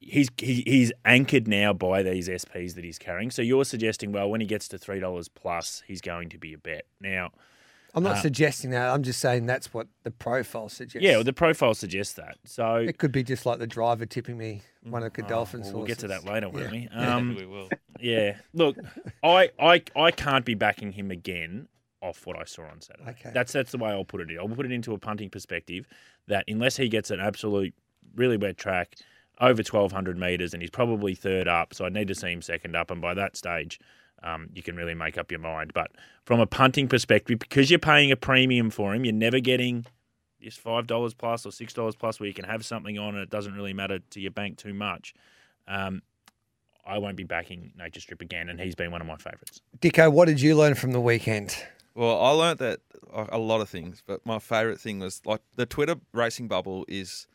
he's 0.00 0.28
he, 0.38 0.62
he's 0.66 0.92
anchored 1.04 1.46
now 1.46 1.72
by 1.72 2.02
these 2.02 2.28
SPs 2.28 2.74
that 2.74 2.84
he's 2.84 2.98
carrying. 2.98 3.30
So 3.30 3.42
you're 3.42 3.64
suggesting, 3.64 4.12
well, 4.12 4.28
when 4.30 4.40
he 4.40 4.46
gets 4.46 4.68
to 4.68 4.78
three 4.78 5.00
dollars 5.00 5.28
plus, 5.28 5.82
he's 5.86 6.00
going 6.00 6.28
to 6.30 6.38
be 6.38 6.52
a 6.54 6.58
bet. 6.58 6.86
Now, 7.00 7.30
I'm 7.94 8.02
not 8.02 8.16
Uh, 8.16 8.22
suggesting 8.22 8.70
that. 8.70 8.88
I'm 8.92 9.02
just 9.02 9.20
saying 9.20 9.46
that's 9.46 9.72
what 9.74 9.86
the 10.02 10.10
profile 10.10 10.68
suggests. 10.68 11.04
yeah, 11.04 11.16
well, 11.16 11.24
the 11.24 11.32
profile 11.32 11.74
suggests 11.74 12.14
that. 12.14 12.38
So 12.44 12.76
it 12.76 12.98
could 12.98 13.12
be 13.12 13.22
just 13.22 13.44
like 13.46 13.58
the 13.58 13.66
driver 13.66 14.06
tipping 14.06 14.38
me 14.38 14.62
one 14.82 15.02
of 15.02 15.12
Oh, 15.18 15.22
Godolphin's 15.22 15.66
well, 15.68 15.78
we'll 15.78 15.86
get 15.86 15.98
to 15.98 16.08
that 16.08 16.24
later, 16.24 16.48
won't 16.48 16.64
Yeah. 16.64 16.70
we? 16.72 16.88
Um, 16.92 17.36
we 17.36 17.46
will. 17.46 17.68
yeah. 18.00 18.36
Look, 18.54 18.76
I, 19.22 19.50
I 19.60 19.82
I 19.94 20.10
can't 20.10 20.44
be 20.44 20.54
backing 20.54 20.92
him 20.92 21.10
again 21.10 21.68
off 22.02 22.26
what 22.26 22.36
I 22.38 22.44
saw 22.44 22.64
on 22.64 22.80
Saturday. 22.80 23.10
Okay. 23.10 23.30
That's 23.32 23.52
that's 23.52 23.72
the 23.72 23.78
way 23.78 23.90
I'll 23.90 24.04
put 24.04 24.20
it. 24.20 24.30
in. 24.30 24.38
I'll 24.38 24.48
put 24.48 24.66
it 24.66 24.72
into 24.72 24.92
a 24.92 24.98
punting 24.98 25.30
perspective 25.30 25.86
that 26.26 26.44
unless 26.48 26.76
he 26.76 26.88
gets 26.88 27.10
an 27.10 27.20
absolute 27.20 27.74
really 28.14 28.36
wet 28.36 28.58
track 28.58 28.96
over 29.40 29.62
twelve 29.62 29.92
hundred 29.92 30.18
meters 30.18 30.52
and 30.52 30.62
he's 30.62 30.70
probably 30.70 31.14
third 31.14 31.48
up, 31.48 31.72
so 31.72 31.84
I 31.84 31.88
need 31.88 32.08
to 32.08 32.14
see 32.14 32.32
him 32.32 32.42
second 32.42 32.76
up, 32.76 32.90
and 32.90 33.00
by 33.00 33.14
that 33.14 33.36
stage. 33.36 33.80
Um, 34.24 34.50
you 34.54 34.62
can 34.62 34.76
really 34.76 34.94
make 34.94 35.18
up 35.18 35.32
your 35.32 35.40
mind. 35.40 35.72
But 35.74 35.90
from 36.26 36.38
a 36.38 36.46
punting 36.46 36.86
perspective, 36.86 37.40
because 37.40 37.70
you're 37.70 37.80
paying 37.80 38.12
a 38.12 38.16
premium 38.16 38.70
for 38.70 38.94
him, 38.94 39.04
you're 39.04 39.12
never 39.12 39.40
getting 39.40 39.84
this 40.40 40.56
five 40.56 40.86
dollars 40.86 41.12
plus 41.12 41.44
or 41.44 41.50
six 41.50 41.72
dollars 41.72 41.96
plus 41.96 42.20
where 42.20 42.28
you 42.28 42.32
can 42.34 42.44
have 42.44 42.64
something 42.64 42.98
on 43.00 43.14
and 43.14 43.22
it 43.24 43.30
doesn't 43.30 43.52
really 43.54 43.72
matter 43.72 43.98
to 43.98 44.20
your 44.20 44.30
bank 44.30 44.58
too 44.58 44.74
much. 44.74 45.12
Um, 45.66 46.02
I 46.86 46.98
won't 46.98 47.16
be 47.16 47.24
backing 47.24 47.72
Nature 47.76 48.00
Strip 48.00 48.20
again, 48.20 48.48
and 48.48 48.60
he's 48.60 48.74
been 48.74 48.90
one 48.92 49.00
of 49.00 49.06
my 49.08 49.16
favourites. 49.16 49.60
Dicko, 49.80 50.12
what 50.12 50.26
did 50.26 50.40
you 50.40 50.56
learn 50.56 50.74
from 50.74 50.92
the 50.92 51.00
weekend? 51.00 51.56
Well, 51.94 52.20
I 52.20 52.30
learnt 52.30 52.58
that 52.60 52.80
a 53.12 53.26
a 53.32 53.38
lot 53.38 53.60
of 53.60 53.68
things, 53.68 54.02
but 54.06 54.24
my 54.24 54.38
favourite 54.38 54.80
thing 54.80 55.00
was 55.00 55.20
like 55.24 55.42
the 55.56 55.66
Twitter 55.66 55.96
racing 56.12 56.48
bubble 56.48 56.84
is 56.88 57.26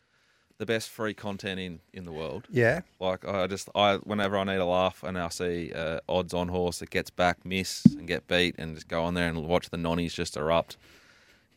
the 0.58 0.66
best 0.66 0.90
free 0.90 1.14
content 1.14 1.60
in, 1.60 1.80
in 1.92 2.04
the 2.04 2.12
world. 2.12 2.48
Yeah. 2.50 2.80
Like 3.00 3.26
I 3.26 3.46
just 3.46 3.68
I 3.74 3.96
whenever 3.96 4.36
I 4.36 4.44
need 4.44 4.56
a 4.56 4.64
laugh 4.64 5.02
and 5.04 5.16
I 5.16 5.28
see 5.28 5.72
uh, 5.72 6.00
odds 6.08 6.34
on 6.34 6.48
horse 6.48 6.80
that 6.80 6.90
gets 6.90 7.10
back, 7.10 7.44
miss 7.44 7.84
and 7.84 8.06
get 8.06 8.26
beat, 8.26 8.56
and 8.58 8.74
just 8.74 8.88
go 8.88 9.04
on 9.04 9.14
there 9.14 9.28
and 9.28 9.46
watch 9.46 9.70
the 9.70 9.76
nonnies 9.76 10.14
just 10.14 10.36
erupt, 10.36 10.76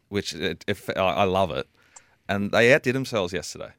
which 0.10 0.34
it, 0.34 0.64
if 0.68 0.90
I, 0.92 1.02
I 1.02 1.24
love 1.24 1.52
it, 1.52 1.68
and 2.30 2.52
they 2.52 2.74
outdid 2.74 2.96
themselves 2.96 3.34
yesterday. 3.34 3.72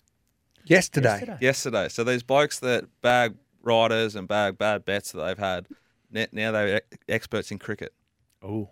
Yesterday. 0.64 1.38
Yesterday, 1.41 1.88
so 1.88 2.05
these 2.05 2.23
blokes 2.23 2.59
that 2.61 2.85
bag 3.00 3.35
riders 3.62 4.17
and 4.17 4.26
bag 4.26 4.59
bad 4.59 4.85
bets 4.85 5.12
that 5.12 5.25
they've 5.25 5.38
had, 5.38 5.67
now 6.33 6.50
they're 6.52 6.76
e- 6.79 6.97
experts 7.09 7.50
in 7.50 7.59
cricket. 7.59 7.93
Oh, 8.43 8.71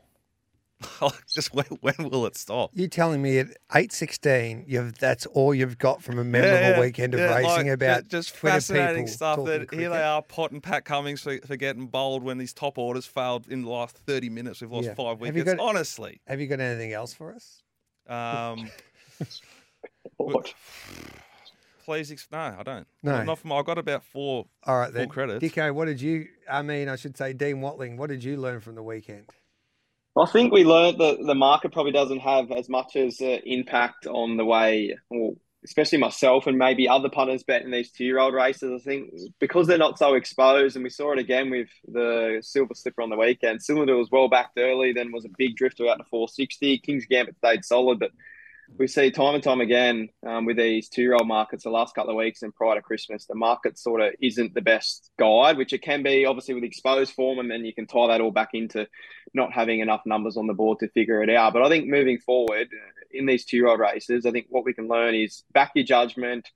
just 1.29 1.53
when, 1.55 1.65
when 1.81 1.95
will 1.99 2.27
it 2.27 2.37
stop? 2.37 2.71
You're 2.75 2.89
telling 2.89 3.21
me 3.23 3.39
at 3.39 3.49
eight 3.75 3.93
sixteen, 3.93 4.65
you've 4.67 4.97
that's 4.99 5.27
all 5.27 5.55
you've 5.55 5.79
got 5.79 6.03
from 6.03 6.19
a 6.19 6.25
memorable 6.25 6.81
weekend 6.81 7.15
of 7.15 7.21
yeah, 7.21 7.35
racing 7.37 7.67
like, 7.67 7.75
about 7.75 8.03
ju- 8.05 8.09
just 8.19 8.35
Twitter 8.37 8.55
fascinating 8.55 9.05
people 9.05 9.13
stuff. 9.15 9.37
talking 9.37 9.67
That 9.67 9.75
here 9.75 9.91
they 9.91 10.03
are, 10.03 10.23
Pot 10.23 10.53
and 10.53 10.63
Pat 10.63 10.85
Cummins 10.85 11.21
for, 11.21 11.39
for 11.47 11.57
getting 11.57 11.87
bowled 11.87 12.23
when 12.23 12.39
these 12.39 12.53
top 12.53 12.79
orders 12.79 13.07
failed 13.07 13.47
in 13.49 13.63
the 13.63 13.69
last 13.71 13.97
thirty 13.99 14.29
minutes. 14.31 14.61
We've 14.61 14.71
lost 14.71 14.87
Yeah. 14.87 14.95
five 14.95 15.21
Have 15.21 15.37
you 15.37 15.45
got- 15.45 15.59
Honestly, 15.59 16.21
Have 16.27 16.41
you 16.41 16.47
got 16.47 16.61
anything 16.61 16.93
else 16.93 17.13
for 17.13 17.35
us? 17.35 17.63
um, 18.09 18.71
What? 20.17 20.55
please, 21.85 22.11
ex- 22.13 22.29
no, 22.31 22.39
I 22.39 22.63
don't. 22.63 22.87
No. 23.03 23.23
not 23.25 23.39
from. 23.39 23.53
I 23.53 23.63
got 23.63 23.79
about 23.79 24.03
four. 24.05 24.47
All 24.65 24.79
right 24.79 24.91
Full 24.93 24.95
then. 25.01 25.09
credits. 25.09 25.45
Dicko, 25.45 25.75
what 25.75 25.87
did 25.87 26.01
you? 26.01 26.27
I 26.51 26.63
mean, 26.63 26.89
I 26.89 26.97
should 26.97 27.17
say, 27.17 27.33
Dean 27.33 27.61
Watling. 27.61 27.97
What 27.97 28.11
did 28.11 28.23
you 28.25 28.37
learn 28.37 28.61
from 28.61 28.75
the 28.77 28.83
weekend? 28.83 29.27
I 30.17 30.27
think 30.27 30.53
we 30.53 30.65
learned 30.65 30.99
that 30.99 31.19
the 31.25 31.35
market 31.35 31.73
probably 31.73 31.93
doesn't 31.93 32.21
have 32.21 32.51
as 32.51 32.69
much 32.69 32.97
as 32.97 33.21
uh, 33.21 33.39
impact 33.45 34.07
on 34.07 34.37
the 34.37 34.45
way, 34.45 34.97
well, 35.09 35.37
especially 35.65 35.99
myself 35.99 36.47
and 36.47 36.59
maybe 36.59 36.89
other 36.89 37.09
punters 37.09 37.45
betting 37.45 37.71
these 37.71 37.93
two-year-old 37.93 38.35
races. 38.35 38.83
I 38.83 38.85
think 38.85 39.13
because 39.39 39.67
they're 39.67 39.79
not 39.79 39.99
so 39.99 40.15
exposed, 40.15 40.75
and 40.75 40.83
we 40.83 40.91
saw 40.91 41.13
it 41.13 41.19
again 41.19 41.51
with 41.51 41.69
the 41.87 42.39
Silver 42.43 42.75
Slipper 42.75 43.03
on 43.03 43.11
the 43.11 43.17
weekend. 43.17 43.63
Cylinder 43.63 43.97
was 43.97 44.11
well 44.11 44.29
backed 44.29 44.59
early, 44.59 44.93
then 44.93 45.13
was 45.13 45.25
a 45.25 45.31
big 45.39 45.55
drifter 45.55 45.89
out 45.89 45.99
to 45.99 46.05
460. 46.05 46.79
King's 46.79 47.07
Gambit 47.07 47.37
stayed 47.37 47.65
solid, 47.65 48.01
but 48.01 48.11
we 48.79 48.87
see 48.87 49.11
time 49.11 49.35
and 49.35 49.45
time 49.45 49.61
again 49.61 50.09
um, 50.27 50.45
with 50.47 50.57
these 50.57 50.89
two-year-old 50.89 51.27
markets 51.27 51.65
the 51.65 51.71
last 51.71 51.95
couple 51.95 52.11
of 52.11 52.17
weeks 52.17 52.43
and 52.43 52.55
prior 52.55 52.77
to 52.77 52.83
Christmas, 52.83 53.27
the 53.27 53.35
market 53.35 53.79
sort 53.79 54.01
of 54.01 54.13
isn't 54.21 54.55
the 54.55 54.63
best 54.63 55.11
guide, 55.19 55.57
which 55.57 55.73
it 55.73 55.83
can 55.83 56.03
be 56.03 56.25
obviously 56.25 56.55
with 56.55 56.65
exposed 56.65 57.13
form, 57.13 57.39
and 57.39 57.51
then 57.51 57.65
you 57.65 57.75
can 57.75 57.87
tie 57.87 58.09
that 58.09 58.21
all 58.21 58.31
back 58.31 58.51
into 58.55 58.87
not 59.35 59.53
having 59.53 59.81
enough 59.81 60.03
numbers 60.07 60.37
on 60.37 60.47
the 60.47 60.55
board 60.55 60.79
to 60.81 60.89
figure 60.89 61.23
it 61.23 61.31
out. 61.31 61.53
But 61.53 61.63
I 61.63 61.69
think 61.69 61.89
moving 61.89 62.19
forward 62.19 62.69
uh, 62.73 63.03
in 63.13 63.27
these 63.27 63.45
two-year-old 63.45 63.81
races, 63.81 64.25
I 64.27 64.31
think 64.31 64.47
what 64.49 64.65
we 64.65 64.73
can 64.73 64.89
learn 64.89 65.15
is 65.15 65.45
back 65.53 65.73
your 65.75 65.85
judgment. 65.85 66.49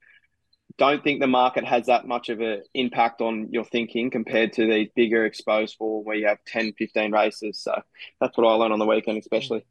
Don't 0.77 1.03
think 1.03 1.21
the 1.21 1.27
market 1.27 1.63
has 1.63 1.85
that 1.85 2.07
much 2.07 2.29
of 2.29 2.41
an 2.41 2.63
impact 2.73 3.21
on 3.21 3.49
your 3.51 3.63
thinking 3.63 4.09
compared 4.09 4.53
to 4.53 4.67
these 4.67 4.89
bigger 4.95 5.25
exposed 5.25 5.75
form 5.77 6.03
where 6.03 6.17
you 6.17 6.27
have 6.27 6.39
10, 6.47 6.73
15 6.73 7.11
races. 7.11 7.59
So 7.59 7.81
that's 8.19 8.37
what 8.37 8.47
I 8.47 8.53
learned 8.55 8.73
on 8.73 8.79
the 8.79 8.85
weekend, 8.85 9.17
especially. 9.17 9.65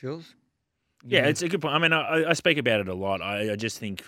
Jules? 0.00 0.34
Yeah, 1.06 1.26
it's 1.26 1.42
a 1.42 1.48
good 1.48 1.60
point. 1.60 1.74
I 1.74 1.78
mean, 1.78 1.92
I, 1.92 2.30
I 2.30 2.32
speak 2.34 2.58
about 2.58 2.80
it 2.80 2.88
a 2.88 2.94
lot. 2.94 3.22
I, 3.22 3.52
I 3.52 3.56
just 3.56 3.78
think 3.78 4.04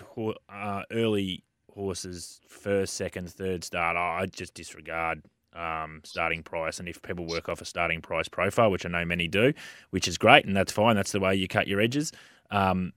uh, 0.49 0.83
early 0.91 1.43
horses, 1.73 2.39
first, 2.47 2.93
second, 2.95 3.31
third 3.31 3.63
start, 3.63 3.97
I 3.97 4.25
just 4.27 4.53
disregard 4.53 5.23
um, 5.53 6.01
starting 6.03 6.43
price. 6.43 6.79
And 6.79 6.87
if 6.87 7.01
people 7.01 7.25
work 7.25 7.49
off 7.49 7.61
a 7.61 7.65
starting 7.65 8.01
price 8.01 8.27
profile, 8.27 8.71
which 8.71 8.85
I 8.85 8.89
know 8.89 9.05
many 9.05 9.27
do, 9.27 9.53
which 9.89 10.07
is 10.07 10.17
great, 10.17 10.45
and 10.45 10.55
that's 10.55 10.71
fine. 10.71 10.95
That's 10.95 11.11
the 11.11 11.19
way 11.19 11.35
you 11.35 11.47
cut 11.47 11.67
your 11.67 11.81
edges. 11.81 12.11
Um, 12.51 12.93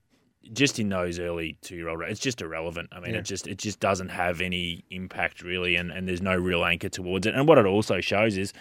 just 0.53 0.79
in 0.79 0.89
those 0.91 1.19
early 1.19 1.57
two-year-old, 1.63 2.03
it's 2.03 2.21
just 2.21 2.41
irrelevant. 2.41 2.91
I 2.93 3.01
mean, 3.01 3.15
Yeah. 3.15 3.19
it 3.21 3.25
just 3.25 3.47
it 3.49 3.59
just 3.59 3.81
doesn't 3.81 4.11
have 4.11 4.41
any 4.41 4.85
impact 4.91 5.43
really, 5.43 5.75
and, 5.75 5.91
and 5.91 6.07
there's 6.07 6.23
no 6.23 6.37
real 6.37 6.65
anchor 6.65 6.89
towards 6.89 7.27
it. 7.27 7.35
And 7.35 7.49
what 7.49 7.59
it 7.59 7.67
also 7.67 8.01
shows 8.01 8.37
is 8.37 8.53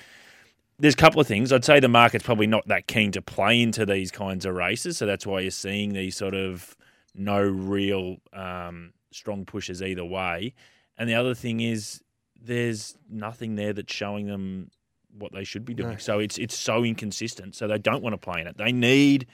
there's 0.78 0.94
a 0.94 0.98
couple 0.98 1.22
of 1.22 1.28
things. 1.28 1.54
I'd 1.54 1.64
say 1.66 1.80
the 1.80 1.88
market's 1.88 2.26
probably 2.26 2.48
not 2.48 2.68
that 2.68 2.88
keen 2.88 3.12
to 3.14 3.22
play 3.22 3.62
into 3.62 3.86
these 3.86 4.12
kinds 4.12 4.46
of 4.46 4.56
races, 4.56 4.98
so 4.98 5.06
that's 5.06 5.26
why 5.26 5.40
you're 5.40 5.52
seeing 5.52 5.94
these 5.94 6.18
sort 6.18 6.34
of 6.34 6.76
no 7.14 7.42
real 7.42 8.18
um, 8.34 8.94
strong 9.12 9.46
pushes 9.46 9.82
either 9.82 10.04
way. 10.04 10.54
And 10.98 11.10
the 11.10 11.16
other 11.16 11.34
thing 11.34 11.62
is 11.62 12.02
there's 12.42 12.96
nothing 13.10 13.56
there 13.56 13.74
that's 13.74 13.94
showing 13.94 14.28
them 14.28 14.70
what 15.18 15.32
they 15.32 15.44
should 15.46 15.66
be 15.66 15.74
doing. 15.74 15.92
No. 15.92 15.98
So 15.98 16.20
it's 16.20 16.38
it's 16.38 16.58
so 16.58 16.84
inconsistent. 16.84 17.56
So 17.56 17.68
they 17.68 17.78
don't 17.78 18.04
want 18.04 18.14
to 18.14 18.18
play 18.18 18.42
in 18.42 18.48
it. 18.48 18.58
They 18.58 18.72
need 18.72 19.28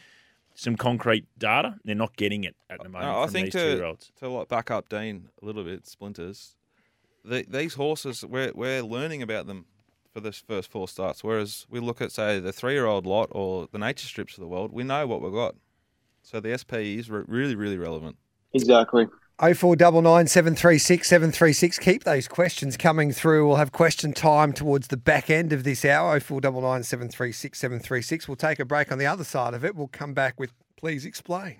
some 0.54 0.76
concrete 0.76 1.26
data. 1.40 1.76
They're 1.84 1.96
not 1.96 2.16
getting 2.16 2.44
it 2.44 2.56
at 2.70 2.78
the 2.84 2.90
moment 2.90 3.12
No, 3.12 3.22
I 3.22 3.28
think 3.28 3.52
to- 3.52 3.98
to 4.20 4.30
like 4.30 4.48
back 4.48 4.70
up 4.70 4.90
Dean 4.90 5.30
a 5.42 5.46
little 5.46 5.64
bit, 5.64 5.88
splinters. 5.88 6.56
The, 7.24 7.46
these 7.48 7.76
horses, 7.76 8.24
we're 8.26 8.52
we're 8.54 8.82
learning 8.82 9.22
about 9.22 9.48
them 9.48 9.66
for 10.14 10.20
this 10.20 10.44
first 10.46 10.70
four 10.72 10.88
starts. 10.88 11.24
Whereas 11.24 11.66
we 11.70 11.80
look 11.80 12.02
at 12.02 12.12
say 12.12 12.40
the 12.40 12.52
three 12.52 12.74
year 12.74 12.86
old 12.86 13.06
lot 13.06 13.30
or 13.32 13.68
the 13.72 13.80
nature 13.80 14.08
strips 14.08 14.36
of 14.36 14.42
the 14.42 14.48
world, 14.48 14.72
we 14.72 14.84
know 14.84 15.08
what 15.08 15.22
we've 15.22 15.32
got. 15.32 15.56
So 16.22 16.40
the 16.40 16.58
SPE 16.58 17.00
is 17.00 17.10
re- 17.10 17.24
really 17.28 17.56
really 17.56 17.78
relevant. 17.78 18.18
Exactly. 18.54 19.08
0499 19.40 20.28
736 20.28 21.08
736. 21.08 21.80
Keep 21.80 22.04
those 22.04 22.28
questions 22.28 22.78
coming 22.78 23.12
through. 23.12 23.48
We'll 23.48 23.56
have 23.56 23.72
question 23.72 24.14
time 24.14 24.54
towards 24.54 24.90
the 24.90 24.98
back 24.98 25.32
end 25.32 25.52
of 25.52 25.64
this 25.64 25.84
hour. 25.84 26.20
0499 26.20 26.84
736 26.84 27.58
736. 27.58 28.28
We'll 28.28 28.36
take 28.36 28.60
a 28.60 28.66
break 28.66 28.92
on 28.92 29.00
the 29.00 29.08
other 29.08 29.24
side 29.24 29.56
of 29.56 29.66
it. 29.66 29.76
We'll 29.76 29.88
come 29.88 30.14
back 30.14 30.40
with 30.40 30.54
Please 30.78 31.06
Explain. 31.06 31.58